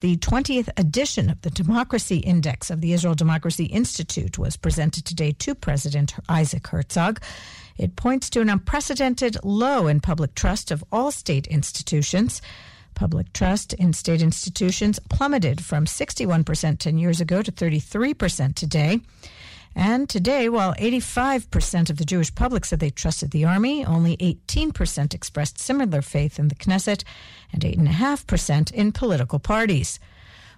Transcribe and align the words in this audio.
The 0.00 0.16
20th 0.18 0.68
edition 0.76 1.28
of 1.28 1.40
the 1.40 1.50
Democracy 1.50 2.18
Index 2.18 2.70
of 2.70 2.80
the 2.80 2.92
Israel 2.92 3.16
Democracy 3.16 3.64
Institute 3.64 4.38
was 4.38 4.56
presented 4.56 5.04
today 5.04 5.32
to 5.40 5.56
President 5.56 6.14
Isaac 6.28 6.68
Herzog. 6.68 7.20
It 7.76 7.96
points 7.96 8.30
to 8.30 8.40
an 8.40 8.48
unprecedented 8.48 9.38
low 9.42 9.88
in 9.88 9.98
public 9.98 10.36
trust 10.36 10.70
of 10.70 10.84
all 10.92 11.10
state 11.10 11.48
institutions. 11.48 12.40
Public 12.94 13.32
trust 13.32 13.72
in 13.72 13.92
state 13.92 14.22
institutions 14.22 15.00
plummeted 15.10 15.64
from 15.64 15.84
61% 15.84 16.78
10 16.78 16.98
years 16.98 17.20
ago 17.20 17.42
to 17.42 17.50
33% 17.50 18.54
today. 18.54 19.00
And 19.74 20.08
today, 20.08 20.48
while 20.48 20.74
85% 20.74 21.90
of 21.90 21.98
the 21.98 22.04
Jewish 22.04 22.34
public 22.34 22.64
said 22.64 22.80
they 22.80 22.90
trusted 22.90 23.30
the 23.30 23.44
army, 23.44 23.84
only 23.84 24.16
18% 24.16 25.14
expressed 25.14 25.58
similar 25.58 26.02
faith 26.02 26.38
in 26.38 26.48
the 26.48 26.54
Knesset 26.54 27.04
and 27.52 27.62
8.5% 27.62 28.72
in 28.72 28.92
political 28.92 29.38
parties. 29.38 30.00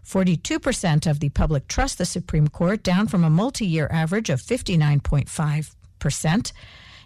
42% 0.07 1.11
of 1.11 1.21
the 1.21 1.29
public 1.29 1.69
trust 1.69 1.99
the 1.99 2.07
Supreme 2.07 2.49
Court, 2.49 2.83
down 2.83 3.07
from 3.07 3.25
a 3.25 3.31
multi 3.31 3.67
year 3.67 3.89
average 3.91 4.31
of 4.31 4.41
59.5%. 4.41 6.53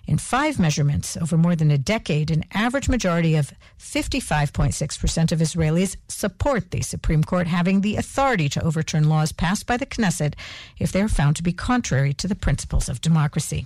In 0.06 0.18
five 0.18 0.58
measurements 0.58 1.16
over 1.16 1.38
more 1.38 1.56
than 1.56 1.70
a 1.70 1.78
decade, 1.78 2.30
an 2.30 2.44
average 2.52 2.88
majority 2.88 3.36
of 3.36 3.52
55.6% 3.78 5.32
of 5.32 5.38
Israelis 5.38 5.96
support 6.08 6.70
the 6.70 6.82
Supreme 6.82 7.24
Court 7.24 7.46
having 7.46 7.80
the 7.80 7.96
authority 7.96 8.48
to 8.50 8.62
overturn 8.62 9.08
laws 9.08 9.32
passed 9.32 9.66
by 9.66 9.76
the 9.76 9.86
Knesset 9.86 10.34
if 10.78 10.92
they 10.92 11.00
are 11.00 11.08
found 11.08 11.36
to 11.36 11.42
be 11.42 11.52
contrary 11.52 12.12
to 12.14 12.28
the 12.28 12.34
principles 12.34 12.88
of 12.88 13.00
democracy. 13.00 13.64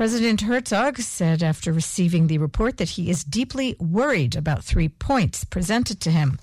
President 0.00 0.40
Herzog 0.40 0.96
said 0.96 1.42
after 1.42 1.74
receiving 1.74 2.26
the 2.26 2.38
report 2.38 2.78
that 2.78 2.88
he 2.88 3.10
is 3.10 3.22
deeply 3.22 3.76
worried 3.78 4.34
about 4.34 4.64
three 4.64 4.88
points 4.88 5.44
presented 5.44 6.00
to 6.00 6.10
him 6.10 6.38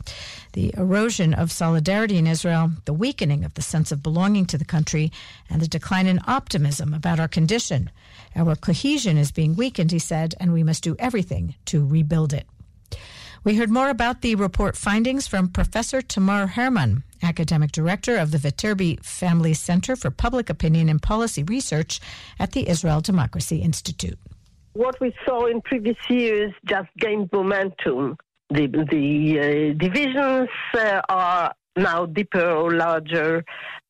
the 0.53 0.71
erosion 0.77 1.33
of 1.33 1.51
solidarity 1.51 2.19
in 2.19 2.27
Israel, 2.27 2.71
the 2.85 2.93
weakening 2.93 3.43
of 3.43 3.55
the 3.55 3.63
sense 3.63 3.91
of 3.91 4.03
belonging 4.03 4.45
to 4.45 4.59
the 4.59 4.63
country, 4.63 5.11
and 5.49 5.59
the 5.59 5.67
decline 5.67 6.05
in 6.05 6.19
optimism 6.27 6.93
about 6.93 7.19
our 7.19 7.27
condition. 7.27 7.89
Our 8.35 8.55
cohesion 8.55 9.17
is 9.17 9.31
being 9.31 9.55
weakened, 9.55 9.91
he 9.91 9.97
said, 9.97 10.35
and 10.39 10.53
we 10.53 10.61
must 10.61 10.83
do 10.83 10.95
everything 10.99 11.55
to 11.65 11.83
rebuild 11.83 12.33
it. 12.33 12.45
We 13.43 13.55
heard 13.55 13.71
more 13.71 13.89
about 13.89 14.21
the 14.21 14.35
report 14.35 14.77
findings 14.77 15.25
from 15.25 15.47
Professor 15.47 16.03
Tamar 16.03 16.45
Hermann, 16.45 17.03
academic 17.23 17.71
director 17.71 18.17
of 18.17 18.31
the 18.31 18.37
Viterbi 18.37 19.03
Family 19.03 19.53
Center 19.53 19.95
for 19.95 20.11
Public 20.11 20.49
Opinion 20.49 20.89
and 20.89 21.01
Policy 21.01 21.43
Research 21.43 21.99
at 22.39 22.51
the 22.51 22.67
Israel 22.69 23.01
Democracy 23.01 23.57
Institute. 23.57 24.17
What 24.73 24.99
we 25.01 25.13
saw 25.25 25.47
in 25.47 25.61
previous 25.61 25.97
years 26.09 26.53
just 26.65 26.89
gained 26.99 27.29
momentum. 27.31 28.17
The, 28.49 28.67
the 28.67 29.39
uh, 29.39 29.77
divisions 29.77 30.49
uh, 30.73 31.01
are 31.09 31.53
now 31.75 32.05
deeper 32.05 32.49
or 32.49 32.71
larger, 32.71 33.43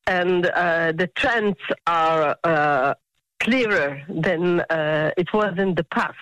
and 0.08 0.45
uh, 0.45 0.94
the 0.94 1.08
trends 1.16 1.58
are 1.86 2.36
uh, 2.44 2.94
clearer 3.39 4.02
than 4.09 4.61
uh, 4.61 5.11
it 5.17 5.31
was 5.33 5.53
in 5.58 5.75
the 5.75 5.83
past. 5.83 6.16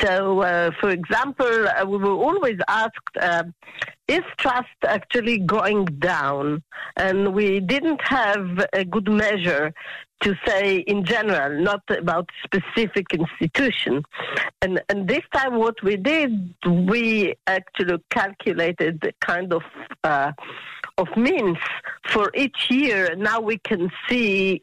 So, 0.00 0.40
uh, 0.40 0.70
for 0.80 0.90
example, 0.90 1.68
uh, 1.68 1.86
we 1.86 1.96
were 1.98 2.10
always 2.10 2.58
asked, 2.68 3.16
uh, 3.20 3.44
is 4.08 4.22
trust 4.38 4.68
actually 4.86 5.38
going 5.38 5.84
down? 5.84 6.62
And 6.96 7.34
we 7.34 7.60
didn't 7.60 8.00
have 8.04 8.66
a 8.72 8.84
good 8.84 9.08
measure 9.08 9.72
to 10.22 10.34
say 10.46 10.78
in 10.78 11.04
general, 11.04 11.62
not 11.62 11.82
about 11.90 12.30
specific 12.42 13.06
institution. 13.12 14.02
And, 14.62 14.80
and 14.88 15.06
this 15.08 15.22
time 15.34 15.56
what 15.56 15.82
we 15.82 15.96
did, 15.96 16.54
we 16.66 17.34
actually 17.46 18.02
calculated 18.10 19.00
the 19.00 19.12
kind 19.20 19.52
of 19.52 19.62
uh, 20.04 20.32
of 20.98 21.08
means 21.16 21.58
for 22.08 22.30
each 22.34 22.70
year. 22.70 23.14
Now 23.16 23.40
we 23.40 23.58
can 23.58 23.90
see 24.08 24.62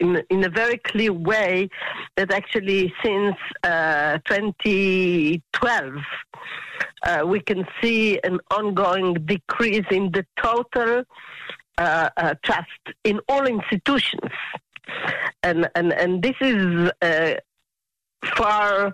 in, 0.00 0.22
in 0.30 0.44
a 0.44 0.48
very 0.48 0.78
clear 0.78 1.12
way 1.12 1.68
that 2.16 2.32
actually 2.32 2.92
since 3.02 3.36
uh, 3.62 4.18
2012 4.26 5.94
uh, 7.02 7.22
we 7.26 7.40
can 7.40 7.66
see 7.80 8.18
an 8.24 8.38
ongoing 8.50 9.14
decrease 9.14 9.86
in 9.90 10.10
the 10.12 10.24
total 10.42 11.02
uh, 11.78 12.10
uh 12.16 12.34
trust 12.42 12.68
in 13.04 13.20
all 13.28 13.46
institutions, 13.46 14.32
and 15.44 15.68
and 15.76 15.92
and 15.92 16.22
this 16.22 16.34
is 16.40 16.90
uh, 17.02 17.34
far 18.36 18.92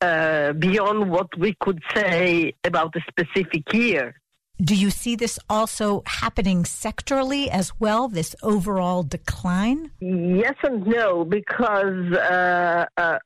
uh, 0.00 0.52
beyond 0.54 1.08
what 1.10 1.28
we 1.38 1.54
could 1.60 1.80
say 1.94 2.52
about 2.64 2.94
a 2.96 3.00
specific 3.08 3.72
year. 3.72 4.14
Do 4.62 4.74
you 4.74 4.90
see 4.90 5.16
this 5.16 5.38
also 5.50 6.02
happening 6.06 6.62
sectorally 6.62 7.48
as 7.48 7.78
well, 7.78 8.08
this 8.08 8.34
overall 8.42 9.02
decline? 9.02 9.90
Yes 10.00 10.54
and 10.62 10.86
no, 10.86 11.24
because 11.24 12.12
uh, 12.14 12.86
uh, 12.96 13.18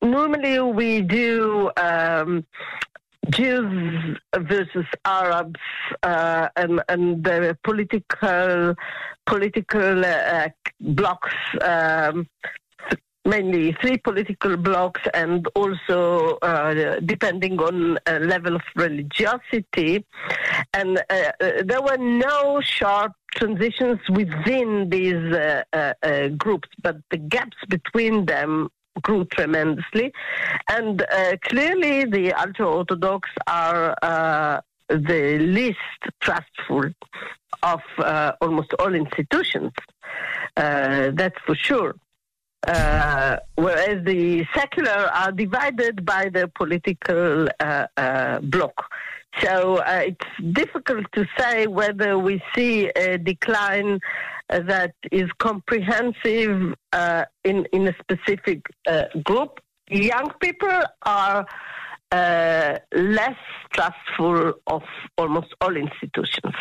normally 0.00 0.60
we 0.60 1.02
do 1.02 1.70
um, 1.76 2.46
Jews 3.30 4.16
versus 4.38 4.86
Arabs 5.04 5.60
uh, 6.02 6.48
and, 6.56 6.80
and 6.88 7.24
the 7.24 7.58
political 7.64 8.74
political 9.26 10.04
uh, 10.04 10.48
blocks 10.80 11.34
um, 11.62 12.28
mainly 13.30 13.72
three 13.80 13.96
political 13.96 14.56
blocs 14.56 15.00
and 15.14 15.46
also 15.54 16.36
uh, 16.42 16.98
depending 17.04 17.60
on 17.60 17.96
a 18.06 18.18
level 18.18 18.56
of 18.56 18.62
religiosity. 18.74 20.04
And 20.74 20.98
uh, 20.98 21.14
uh, 21.40 21.50
there 21.64 21.80
were 21.80 21.96
no 21.96 22.60
sharp 22.60 23.12
transitions 23.36 24.00
within 24.10 24.90
these 24.90 25.24
uh, 25.32 25.62
uh, 25.72 25.94
uh, 26.02 26.28
groups, 26.28 26.68
but 26.82 26.96
the 27.12 27.18
gaps 27.18 27.56
between 27.68 28.26
them 28.26 28.68
grew 29.02 29.24
tremendously. 29.26 30.12
And 30.68 31.06
clearly 31.44 32.04
the 32.04 32.32
ultra-Orthodox 32.34 33.28
are 33.46 34.62
the 34.88 35.38
least 35.38 36.00
trustful 36.20 36.90
of 37.62 37.80
almost 38.40 38.74
all 38.80 38.92
institutions. 38.94 39.72
that's 40.56 41.40
for 41.46 41.54
sure. 41.54 41.94
Uh, 42.66 43.38
whereas 43.54 44.04
the 44.04 44.44
secular 44.54 45.08
are 45.14 45.32
divided 45.32 46.04
by 46.04 46.28
the 46.28 46.46
political 46.54 47.48
uh, 47.58 47.86
uh, 47.96 48.38
bloc. 48.40 48.74
So 49.38 49.76
uh, 49.76 50.02
it's 50.06 50.52
difficult 50.52 51.06
to 51.12 51.24
say 51.38 51.66
whether 51.66 52.18
we 52.18 52.42
see 52.54 52.88
a 52.88 53.16
decline 53.16 54.00
that 54.48 54.94
is 55.10 55.30
comprehensive 55.38 56.74
uh, 56.92 57.24
in, 57.44 57.64
in 57.72 57.88
a 57.88 57.94
specific 58.00 58.66
uh, 58.86 59.04
group. 59.24 59.60
Young 59.88 60.30
people 60.40 60.80
are 61.02 61.46
less 62.12 63.38
trustful 63.72 64.52
of 64.66 64.82
almost 65.16 65.54
all 65.60 65.76
institutions. 65.76 66.54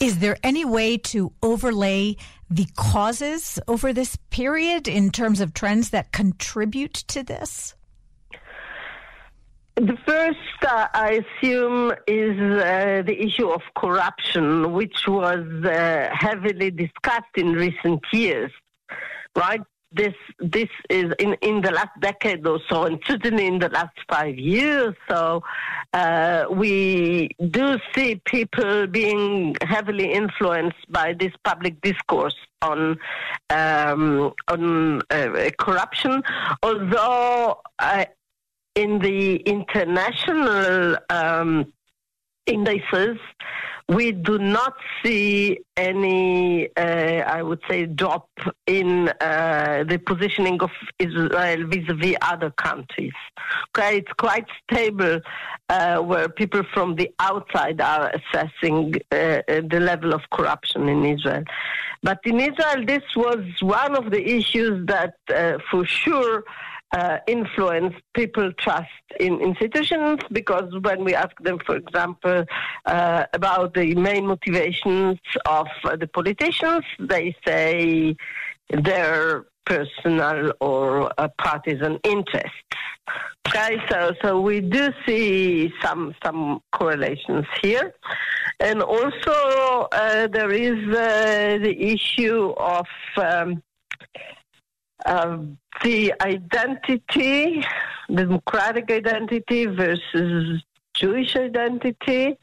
Is 0.00 0.18
there 0.18 0.38
any 0.42 0.64
way 0.64 0.96
to 0.96 1.30
overlay 1.42 2.16
the 2.48 2.66
causes 2.74 3.58
over 3.68 3.92
this 3.92 4.16
period 4.30 4.88
in 4.88 5.10
terms 5.10 5.42
of 5.42 5.52
trends 5.52 5.90
that 5.90 6.10
contribute 6.10 6.94
to 7.08 7.22
this? 7.22 7.74
The 9.76 9.96
first, 10.06 10.38
uh, 10.66 10.88
I 10.94 11.22
assume, 11.22 11.92
is 12.06 12.38
uh, 12.40 13.02
the 13.06 13.16
issue 13.18 13.50
of 13.50 13.60
corruption, 13.76 14.72
which 14.72 15.06
was 15.06 15.46
uh, 15.64 16.08
heavily 16.12 16.70
discussed 16.70 17.36
in 17.36 17.52
recent 17.52 18.00
years, 18.12 18.50
right? 19.36 19.60
This 19.92 20.14
this 20.38 20.68
is 20.88 21.12
in 21.18 21.34
in 21.42 21.60
the 21.62 21.70
last 21.70 21.98
decade 22.00 22.46
or 22.46 22.60
so, 22.68 22.84
and 22.84 23.00
certainly 23.06 23.46
in 23.46 23.58
the 23.58 23.68
last 23.68 23.96
five 24.08 24.38
years. 24.38 24.94
So 25.08 25.42
uh, 25.92 26.44
we 26.50 27.30
do 27.50 27.78
see 27.94 28.20
people 28.24 28.86
being 28.86 29.56
heavily 29.62 30.12
influenced 30.12 30.90
by 30.90 31.14
this 31.14 31.32
public 31.44 31.80
discourse 31.80 32.36
on 32.62 32.98
um, 33.50 34.32
on 34.48 35.02
uh, 35.10 35.50
corruption, 35.58 36.22
although. 36.62 37.60
Uh, 37.78 38.04
in 38.76 39.00
the 39.00 39.36
international 39.36 40.96
um, 41.10 41.72
indices, 42.46 43.18
we 43.90 44.12
do 44.12 44.38
not 44.38 44.74
see 45.02 45.58
any, 45.76 46.68
uh, 46.76 47.24
I 47.36 47.42
would 47.42 47.60
say, 47.68 47.86
drop 47.86 48.28
in 48.66 49.08
uh, 49.20 49.84
the 49.88 49.98
positioning 49.98 50.62
of 50.62 50.70
Israel 51.00 51.66
vis-a-vis 51.66 52.14
other 52.22 52.50
countries. 52.50 53.18
Okay, 53.70 53.98
it's 53.98 54.12
quite 54.12 54.46
stable 54.62 55.20
uh, 55.68 55.98
where 55.98 56.28
people 56.28 56.62
from 56.72 56.94
the 56.94 57.10
outside 57.18 57.80
are 57.80 58.12
assessing 58.18 58.94
uh, 59.10 59.16
uh, 59.16 59.62
the 59.68 59.80
level 59.80 60.14
of 60.14 60.22
corruption 60.30 60.88
in 60.88 61.04
Israel. 61.04 61.42
But 62.04 62.20
in 62.24 62.38
Israel, 62.38 62.86
this 62.86 63.02
was 63.16 63.44
one 63.60 63.96
of 63.96 64.12
the 64.12 64.22
issues 64.38 64.86
that, 64.86 65.14
uh, 65.34 65.58
for 65.68 65.84
sure, 65.84 66.44
uh, 66.92 67.18
influence 67.26 67.94
people 68.14 68.52
trust 68.54 68.88
in 69.18 69.40
institutions 69.40 70.20
because 70.32 70.72
when 70.82 71.04
we 71.04 71.14
ask 71.14 71.36
them, 71.40 71.58
for 71.64 71.76
example, 71.76 72.44
uh, 72.86 73.24
about 73.32 73.74
the 73.74 73.94
main 73.94 74.26
motivations 74.26 75.18
of 75.46 75.68
uh, 75.84 75.96
the 75.96 76.06
politicians, 76.06 76.84
they 76.98 77.34
say 77.46 78.16
their 78.70 79.46
personal 79.66 80.52
or 80.60 81.12
uh, 81.18 81.28
partisan 81.38 81.98
interests. 82.02 82.50
Okay, 83.48 83.78
so 83.90 84.12
so 84.22 84.40
we 84.40 84.60
do 84.60 84.90
see 85.06 85.72
some 85.82 86.14
some 86.24 86.60
correlations 86.72 87.46
here, 87.60 87.94
and 88.60 88.82
also 88.82 89.88
uh, 89.92 90.28
there 90.28 90.52
is 90.52 90.78
uh, 90.88 91.58
the 91.62 91.74
issue 91.80 92.54
of. 92.56 92.86
Um, 93.16 93.62
the 95.82 96.14
identity, 96.20 97.64
democratic 98.12 98.90
identity 98.90 99.66
versus 99.66 100.62
Jewish 100.94 101.36
identity, 101.36 102.36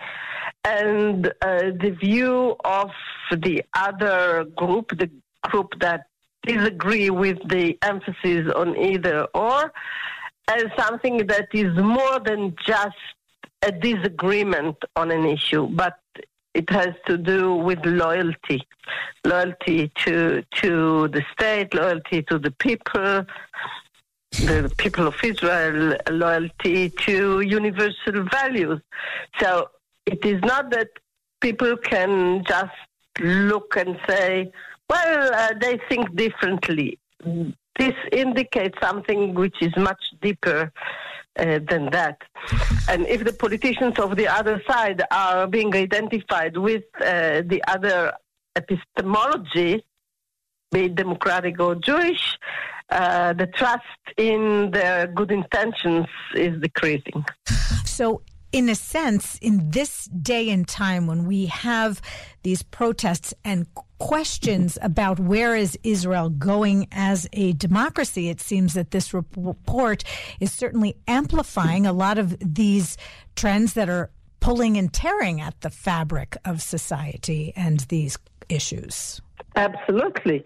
and 0.64 1.28
uh, 1.42 1.72
the 1.80 1.96
view 2.00 2.56
of 2.66 2.90
the 3.32 3.64
other 3.76 4.46
group, 4.56 4.90
the 4.98 5.10
group 5.44 5.74
that 5.80 6.08
disagree 6.44 7.10
with 7.10 7.38
the 7.50 7.78
emphasis 7.82 8.52
on 8.56 8.78
either 8.78 9.28
or, 9.34 9.72
as 10.48 10.66
something 10.78 11.28
that 11.28 11.48
is 11.54 11.76
more 11.78 12.20
than 12.20 12.56
just 12.66 12.96
a 13.62 13.72
disagreement 13.72 14.78
on 14.96 15.12
an 15.12 15.26
issue, 15.26 15.68
but 15.68 16.00
it 16.58 16.70
has 16.72 16.94
to 17.06 17.18
do 17.20 17.54
with 17.54 17.80
loyalty, 17.86 18.60
loyalty 19.24 19.92
to 20.04 20.44
to 20.62 21.08
the 21.10 21.24
state, 21.34 21.74
loyalty 21.74 22.24
to 22.24 22.40
the 22.40 22.52
people, 22.66 23.26
the 24.32 24.74
people 24.78 25.06
of 25.08 25.16
Israel, 25.24 25.96
loyalty 26.10 26.90
to 27.06 27.42
universal 27.42 28.18
values. 28.38 28.82
So 29.40 29.70
it 30.08 30.26
is 30.26 30.42
not 30.42 30.72
that 30.72 30.90
people 31.42 31.78
can 31.78 32.44
just 32.48 32.80
look 33.20 33.78
and 33.78 34.00
say, 34.08 34.52
well, 34.90 35.34
uh, 35.34 35.54
they 35.62 35.80
think 35.90 36.16
differently. 36.16 36.98
This 37.78 37.98
indicates 38.12 38.78
something 38.82 39.36
which 39.36 39.58
is 39.62 39.74
much 39.78 40.04
deeper 40.24 40.72
uh, 41.38 41.60
than 41.70 41.90
that. 41.92 42.22
And 42.90 43.06
if 43.08 43.24
the 43.24 43.34
politicians 43.34 44.00
of 44.00 44.16
the 44.16 44.28
other 44.28 44.62
side 44.68 45.02
are 45.12 45.48
being 45.48 45.74
identified 45.76 46.58
with 46.58 46.84
uh, 47.00 47.42
the 47.46 47.64
other 47.68 48.14
epistemology, 48.56 49.84
be 50.72 50.86
it 50.86 50.96
democratic 50.96 51.60
or 51.60 51.76
Jewish, 51.76 52.38
uh, 52.90 53.34
the 53.34 53.48
trust 53.48 53.84
in 54.18 54.72
their 54.72 55.08
good 55.08 55.32
intentions 55.32 56.08
is 56.36 56.60
decreasing. 56.62 57.24
So, 57.86 58.22
in 58.52 58.70
a 58.70 58.76
sense, 58.76 59.38
in 59.42 59.72
this 59.72 60.06
day 60.06 60.50
and 60.50 60.68
time 60.68 61.08
when 61.08 61.26
we 61.26 61.48
have 61.48 62.02
these 62.44 62.64
protests 62.64 63.34
and 63.44 63.68
questions 64.00 64.78
about 64.82 65.20
where 65.20 65.56
is 65.56 65.78
Israel 65.84 66.30
going 66.30 66.88
as 66.92 67.28
a 67.34 67.54
democracy, 67.54 68.30
it 68.30 68.40
seems 68.40 68.74
that 68.74 68.92
this 68.92 69.14
report 69.14 70.04
is 70.40 70.52
certainly 70.52 70.96
amplifying 71.08 71.86
a 71.86 71.94
lot 71.94 72.18
of 72.18 72.38
these 72.40 72.98
trends 73.36 73.74
that 73.74 73.90
are 73.90 74.12
pulling 74.40 74.78
and 74.78 74.94
tearing 74.94 75.42
at 75.42 75.60
the 75.62 75.70
fabric 75.70 76.38
of 76.46 76.62
society 76.62 77.52
and 77.56 77.82
these 77.82 78.18
issues. 78.50 79.22
Absolutely. 79.56 80.46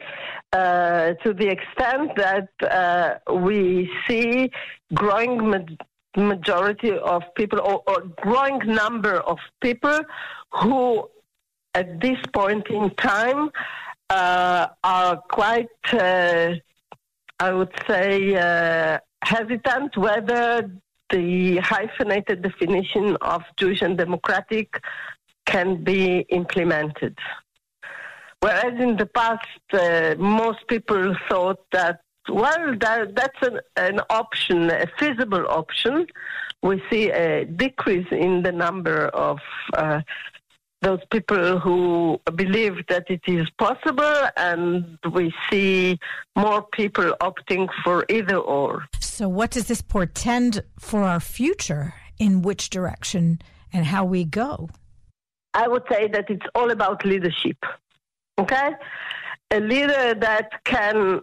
Uh, 0.53 1.13
to 1.23 1.33
the 1.33 1.47
extent 1.47 2.11
that 2.15 2.49
uh, 2.69 3.33
we 3.33 3.89
see 4.07 4.49
growing 4.93 5.37
majority 6.17 6.91
of 6.97 7.23
people 7.35 7.59
or, 7.59 7.83
or 7.87 8.01
growing 8.21 8.59
number 8.65 9.19
of 9.21 9.37
people 9.61 9.99
who 10.51 11.09
at 11.73 12.01
this 12.01 12.17
point 12.33 12.67
in 12.67 12.89
time 12.95 13.49
uh, 14.09 14.67
are 14.83 15.17
quite, 15.29 15.69
uh, 15.93 16.53
I 17.39 17.53
would 17.53 17.71
say, 17.87 18.35
uh, 18.35 18.99
hesitant 19.23 19.95
whether 19.95 20.69
the 21.09 21.57
hyphenated 21.57 22.41
definition 22.41 23.17
of 23.21 23.43
Jewish 23.57 23.81
and 23.81 23.97
democratic 23.97 24.81
can 25.45 25.83
be 25.83 26.25
implemented. 26.29 27.17
Whereas 28.41 28.73
in 28.79 28.97
the 28.97 29.05
past, 29.05 29.47
uh, 29.73 30.15
most 30.17 30.59
people 30.67 31.15
thought 31.29 31.59
that, 31.71 32.01
well, 32.29 32.75
that, 32.79 33.15
that's 33.15 33.41
an, 33.41 33.59
an 33.77 33.99
option, 34.09 34.69
a 34.69 34.87
feasible 34.99 35.45
option. 35.47 36.07
We 36.63 36.81
see 36.89 37.09
a 37.09 37.45
decrease 37.45 38.07
in 38.11 38.43
the 38.43 38.51
number 38.51 39.07
of 39.07 39.39
uh, 39.73 40.01
those 40.81 40.99
people 41.11 41.59
who 41.59 42.19
believe 42.35 42.85
that 42.87 43.05
it 43.09 43.21
is 43.27 43.47
possible, 43.57 44.29
and 44.35 44.97
we 45.11 45.33
see 45.49 45.99
more 46.35 46.63
people 46.73 47.15
opting 47.21 47.69
for 47.83 48.05
either 48.09 48.37
or. 48.37 48.85
So, 48.99 49.29
what 49.29 49.51
does 49.51 49.67
this 49.67 49.81
portend 49.81 50.63
for 50.79 51.03
our 51.03 51.19
future? 51.19 51.93
In 52.19 52.43
which 52.43 52.69
direction 52.69 53.41
and 53.73 53.83
how 53.83 54.05
we 54.05 54.25
go? 54.25 54.69
I 55.55 55.67
would 55.67 55.81
say 55.89 56.07
that 56.09 56.29
it's 56.29 56.45
all 56.53 56.69
about 56.69 57.03
leadership. 57.03 57.57
Okay? 58.37 58.71
A 59.49 59.59
leader 59.59 60.13
that 60.13 60.63
can 60.63 61.21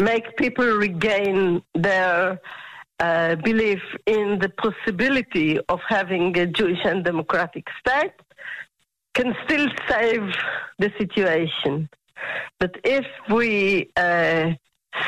make 0.00 0.36
people 0.36 0.66
regain 0.66 1.62
their 1.74 2.40
uh, 3.00 3.34
belief 3.36 3.82
in 4.06 4.38
the 4.38 4.48
possibility 4.48 5.58
of 5.68 5.80
having 5.88 6.36
a 6.38 6.46
Jewish 6.46 6.84
and 6.84 7.04
democratic 7.04 7.66
state 7.80 8.12
can 9.14 9.34
still 9.44 9.68
save 9.88 10.32
the 10.78 10.92
situation. 10.98 11.88
But 12.58 12.76
if 12.84 13.06
we 13.30 13.90
uh, 13.96 14.52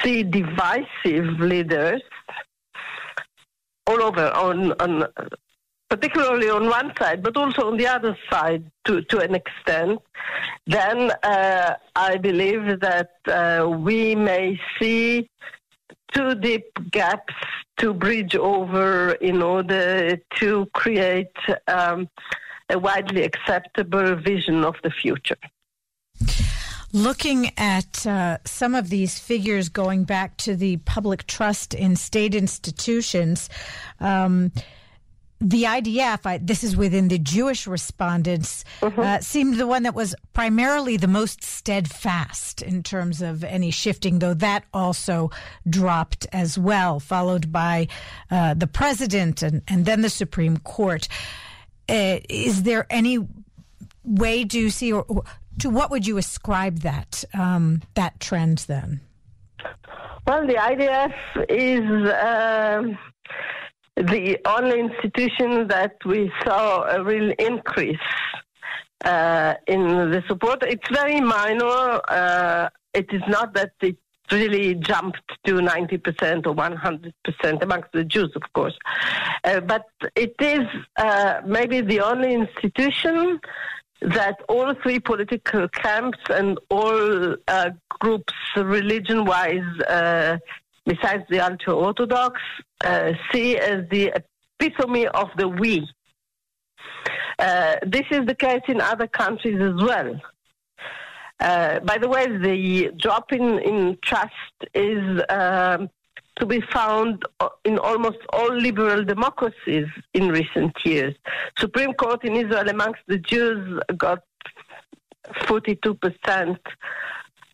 see 0.03 0.23
divisive 0.23 1.41
leaders 1.41 2.03
all 3.87 4.03
over, 4.03 4.29
on, 4.31 4.73
on, 4.81 5.07
particularly 5.89 6.51
on 6.51 6.69
one 6.69 6.93
side, 6.99 7.23
but 7.23 7.37
also 7.37 7.69
on 7.69 7.77
the 7.77 7.87
other 7.87 8.17
side 8.31 8.71
to, 8.85 9.03
to 9.03 9.19
an 9.19 9.35
extent, 9.35 10.01
then 10.67 11.13
uh, 11.23 11.75
I 11.95 12.17
believe 12.17 12.81
that 12.81 13.11
uh, 13.27 13.69
we 13.69 14.15
may 14.15 14.59
see 14.79 15.29
two 16.13 16.35
deep 16.35 16.67
gaps 16.91 17.35
to 17.79 17.93
bridge 17.93 18.35
over 18.37 19.13
in 19.13 19.43
order 19.43 20.17
to 20.37 20.67
create 20.73 21.37
um, 21.69 22.09
a 22.71 22.79
widely 22.79 23.23
acceptable 23.23 24.17
vision 24.17 24.65
of 24.65 24.75
the 24.83 24.91
future. 24.91 25.37
Looking 26.93 27.51
at 27.59 28.07
uh, 28.07 28.39
some 28.45 28.75
of 28.75 28.89
these 28.89 29.19
figures 29.19 29.69
going 29.69 30.05
back 30.05 30.37
to 30.39 30.57
the 30.57 30.79
public 30.79 31.27
trust 31.27 31.75
in 31.75 31.97
state 31.97 32.35
institutions, 32.35 33.51
um, 34.01 34.53
the 35.41 35.65
IDF, 35.65 36.25
I, 36.25 36.39
this 36.39 36.65
is 36.65 36.77
within 36.77 37.09
the 37.09 37.19
Jewish 37.19 37.67
respondents, 37.67 38.65
mm-hmm. 38.81 38.99
uh, 38.99 39.21
seemed 39.21 39.57
the 39.57 39.67
one 39.67 39.83
that 39.83 39.95
was 39.95 40.15
primarily 40.33 40.97
the 40.97 41.09
most 41.09 41.43
steadfast 41.43 42.63
in 42.63 42.83
terms 42.83 43.21
of 43.21 43.45
any 43.45 43.71
shifting, 43.71 44.19
though 44.19 44.35
that 44.35 44.65
also 44.73 45.31
dropped 45.69 46.27
as 46.33 46.59
well, 46.59 47.01
followed 47.01 47.53
by 47.53 47.89
uh, 48.31 48.55
the 48.55 48.67
president 48.67 49.43
and, 49.43 49.63
and 49.69 49.85
then 49.85 50.01
the 50.01 50.11
Supreme 50.11 50.57
Court. 50.57 51.07
Uh, 51.89 52.19
is 52.29 52.63
there 52.63 52.87
any 52.89 53.19
way 54.05 54.45
do 54.45 54.59
you 54.59 54.71
see, 54.71 54.93
or, 54.93 55.05
or 55.09 55.25
to 55.59 55.69
what 55.69 55.91
would 55.91 56.07
you 56.07 56.17
ascribe 56.17 56.81
that 56.81 57.25
um, 57.35 57.83
that 57.95 58.19
trend 58.21 58.59
then? 58.69 59.01
Well, 60.27 60.47
the 60.47 60.55
IDF 60.55 61.15
is 61.49 61.85
um, 62.21 62.99
the 63.97 64.39
only 64.47 64.81
institution 64.81 65.69
that 65.69 65.97
we 66.05 66.31
saw 66.45 66.83
a 66.83 67.03
real 67.03 67.33
increase 67.39 67.99
uh, 69.05 69.55
in 69.67 70.11
the 70.11 70.23
support. 70.29 70.63
It's 70.63 70.89
very 70.91 71.21
minor. 71.21 72.01
Uh, 72.09 72.69
it 72.93 73.07
is 73.13 73.23
not 73.29 73.55
that 73.55 73.73
it 73.81 73.97
really 74.31 74.75
jumped 74.75 75.23
to 75.45 75.55
90% 75.55 76.47
or 76.47 76.55
100% 76.55 77.63
amongst 77.63 77.93
the 77.93 78.05
Jews, 78.05 78.33
of 78.35 78.43
course. 78.53 78.77
Uh, 79.45 79.61
but 79.61 79.87
it 80.15 80.35
is 80.41 80.67
uh, 80.97 81.41
maybe 81.47 81.81
the 81.81 82.01
only 82.01 82.35
institution 82.35 83.41
that 84.03 84.37
all 84.49 84.75
three 84.83 85.01
political 85.01 85.69
camps 85.69 86.19
and 86.29 86.59
all 86.71 87.37
uh, 87.49 87.71
groups, 87.89 88.35
religion 88.57 89.25
wise, 89.25 89.81
uh, 89.89 90.37
besides 90.87 91.25
the 91.29 91.41
ultra 91.41 91.75
Orthodox, 91.75 92.41
uh, 92.85 93.13
see 93.33 93.59
as 93.59 93.89
the 93.91 94.13
epitome 94.61 95.07
of 95.09 95.29
the 95.37 95.49
we. 95.49 95.87
Uh, 97.39 97.77
this 97.87 98.05
is 98.11 98.25
the 98.27 98.35
case 98.35 98.63
in 98.69 98.81
other 98.81 99.07
countries 99.07 99.61
as 99.61 99.75
well. 99.83 100.21
Uh, 101.39 101.81
by 101.81 101.99
the 101.99 102.09
way, 102.09 102.27
the 102.27 102.91
drop 102.99 103.33
in, 103.33 103.59
in 103.59 103.99
trust 104.03 104.33
is 104.75 105.21
um, 105.29 105.91
to 106.39 106.47
be 106.47 106.63
found 106.73 107.23
in 107.65 107.79
almost 107.79 108.19
all 108.33 108.55
liberal 108.55 109.05
democracies 109.05 109.87
in 110.15 110.29
recent 110.29 110.75
years. 110.85 111.15
Supreme 111.59 111.93
Court 111.95 112.25
in 112.25 112.37
Israel 112.37 112.69
amongst 112.69 113.01
the 113.07 113.19
Jews 113.19 113.81
got 113.99 114.23
42% 115.43 116.59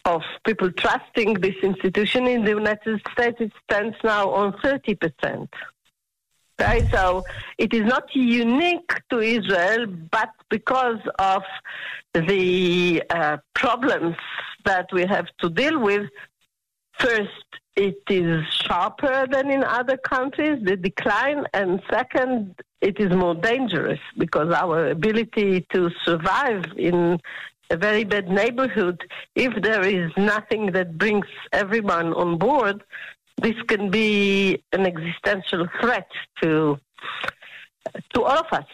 of 0.05 0.23
people 0.45 0.71
trusting 0.73 1.35
this 1.35 1.55
institution. 1.63 2.27
In 2.27 2.45
the 2.45 2.51
United 2.51 3.01
States, 3.13 3.37
it 3.41 3.53
stands 3.65 3.97
now 4.03 4.31
on 4.31 4.53
30%. 4.65 5.49
Right? 6.59 6.89
So 6.93 7.25
it 7.59 7.73
is 7.75 7.83
not 7.83 8.15
unique 8.15 8.93
to 9.11 9.19
Israel, 9.21 9.87
but 9.87 10.31
because 10.49 11.01
of 11.19 11.43
the 12.15 13.03
uh, 13.11 13.39
problems 13.55 14.17
that 14.65 14.87
we 14.93 15.05
have 15.07 15.27
to 15.41 15.49
deal 15.49 15.79
with, 15.81 16.09
first, 16.99 17.31
it 17.75 18.03
is 18.11 18.45
sharper 18.67 19.27
than 19.31 19.51
in 19.51 19.65
other 19.65 19.97
countries, 19.97 20.63
the 20.63 20.77
decline, 20.77 21.47
and 21.55 21.83
second, 21.91 22.55
it 22.83 23.01
is 23.01 23.11
more 23.15 23.35
dangerous 23.35 24.01
because 24.19 24.53
our 24.53 24.91
ability 24.91 25.67
to 25.73 25.91
survive 26.05 26.65
in 26.77 27.19
a 27.73 27.77
very 27.77 28.05
bad 28.05 28.29
neighborhood, 28.29 29.03
if 29.35 29.53
there 29.63 29.83
is 29.83 30.13
nothing 30.17 30.73
that 30.73 30.99
brings 30.99 31.27
everyone 31.53 32.13
on 32.13 32.37
board, 32.37 32.85
this 33.41 33.57
can 33.67 33.91
be 33.91 34.63
an 34.73 34.85
existential 34.87 35.67
threat 35.81 36.09
to 36.43 36.79
to 38.15 38.23
all 38.23 38.39
of 38.39 38.47
us. 38.53 38.71